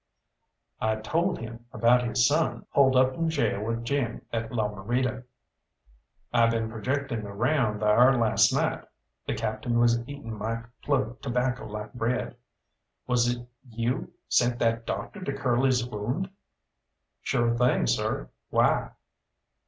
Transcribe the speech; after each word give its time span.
I 0.79 0.95
told 0.95 1.37
him 1.37 1.67
about 1.71 2.01
his 2.03 2.25
son, 2.25 2.65
holed 2.71 2.95
up 2.95 3.13
in 3.13 3.27
gaol 3.29 3.63
with 3.63 3.83
Jim 3.85 4.25
at 4.33 4.51
La 4.51 4.67
Morita. 4.67 5.25
"I 6.33 6.49
been 6.49 6.71
projecting 6.71 7.19
around 7.21 7.81
thar 7.81 8.17
last 8.17 8.51
night" 8.51 8.83
the 9.27 9.35
Captain 9.35 9.77
was 9.77 10.01
eating 10.07 10.35
my 10.39 10.63
plug 10.81 11.21
tobacco 11.21 11.67
like 11.67 11.93
bread. 11.93 12.35
"Was 13.05 13.27
it 13.29 13.47
you 13.69 14.11
sent 14.27 14.57
that 14.57 14.87
doctor 14.87 15.21
to 15.23 15.33
Curly's 15.33 15.85
wound?" 15.85 16.31
"Sure 17.21 17.55
thing, 17.55 17.85
sir. 17.85 18.31
Why?" 18.49 18.89